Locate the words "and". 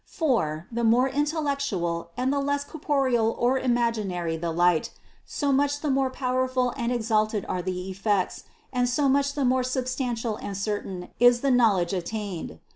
2.17-2.33, 6.75-6.91, 8.73-8.89, 10.37-10.57